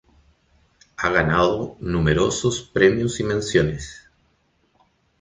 Ha 0.97 1.11
ganado 1.11 1.75
numerosos 1.79 2.61
premios 2.63 3.19
y 3.19 3.23
menciones. 3.23 4.09